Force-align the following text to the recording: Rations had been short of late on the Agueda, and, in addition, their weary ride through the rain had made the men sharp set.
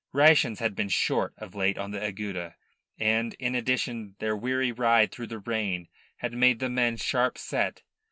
Rations 0.13 0.57
had 0.57 0.75
been 0.75 0.89
short 0.89 1.35
of 1.37 1.53
late 1.53 1.77
on 1.77 1.91
the 1.91 1.99
Agueda, 2.01 2.55
and, 2.97 3.35
in 3.35 3.53
addition, 3.53 4.15
their 4.17 4.35
weary 4.35 4.71
ride 4.71 5.11
through 5.11 5.27
the 5.27 5.37
rain 5.37 5.89
had 6.17 6.33
made 6.33 6.57
the 6.57 6.71
men 6.71 6.97
sharp 6.97 7.37
set. 7.37 7.83